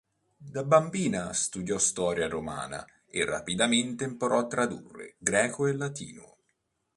Da 0.39 0.63
bambina 0.63 1.31
studiò 1.31 1.77
storia 1.77 2.27
romana 2.27 2.83
e 3.05 3.23
rapidamente 3.23 4.03
imparò 4.03 4.39
a 4.39 4.47
tradurre 4.47 5.13
greco 5.19 5.67
e 5.67 5.73
latino. 5.77 6.37